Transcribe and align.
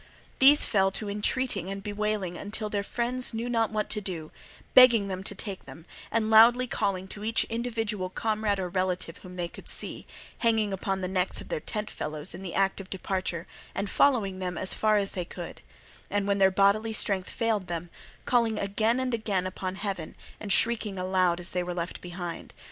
These 0.39 0.65
fell 0.65 0.89
to 0.93 1.11
entreating 1.11 1.69
and 1.69 1.83
bewailing 1.83 2.35
until 2.35 2.71
their 2.71 2.81
friends 2.81 3.35
knew 3.35 3.47
not 3.47 3.69
what 3.69 3.87
to 3.91 4.01
do, 4.01 4.31
begging 4.73 5.09
them 5.09 5.23
to 5.25 5.35
take 5.35 5.65
them 5.65 5.85
and 6.11 6.31
loudly 6.31 6.65
calling 6.65 7.07
to 7.09 7.23
each 7.23 7.43
individual 7.51 8.09
comrade 8.09 8.59
or 8.59 8.67
relative 8.67 9.17
whom 9.19 9.35
they 9.35 9.47
could 9.47 9.67
see, 9.67 10.07
hanging 10.39 10.73
upon 10.73 11.01
the 11.01 11.07
necks 11.07 11.39
of 11.39 11.49
their 11.49 11.59
tent 11.59 11.91
fellows 11.91 12.33
in 12.33 12.41
the 12.41 12.55
act 12.55 12.81
of 12.81 12.89
departure, 12.89 13.45
and 13.75 13.91
following 13.91 14.41
as 14.41 14.73
far 14.73 14.97
as 14.97 15.11
they 15.11 15.23
could, 15.23 15.61
and, 16.09 16.25
when 16.27 16.39
their 16.39 16.49
bodily 16.49 16.93
strength 16.93 17.29
failed 17.29 17.67
them, 17.67 17.91
calling 18.25 18.57
again 18.57 18.99
and 18.99 19.13
again 19.13 19.45
upon 19.45 19.75
heaven 19.75 20.15
and 20.39 20.51
shrieking 20.51 20.97
aloud 20.97 21.39
as 21.39 21.51
they 21.51 21.61
were 21.61 21.75
left 21.75 22.01
behind. 22.01 22.55